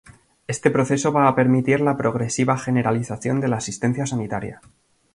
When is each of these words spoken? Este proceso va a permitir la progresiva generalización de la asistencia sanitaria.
Este 0.53 0.71
proceso 0.71 1.11
va 1.11 1.27
a 1.27 1.35
permitir 1.35 1.79
la 1.79 1.95
progresiva 1.95 2.57
generalización 2.57 3.39
de 3.39 3.49
la 3.49 3.57
asistencia 3.57 4.07
sanitaria. 4.07 4.59